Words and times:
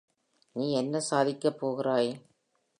நீ 0.55 0.65
என்ன 0.71 0.99
சாதிக்கப் 0.99 1.59
போகிறாய்? 1.59 2.11